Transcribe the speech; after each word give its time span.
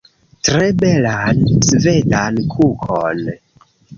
Tre 0.47 0.69
belan 0.83 1.43
svedan 1.67 2.41
kukon 2.53 3.23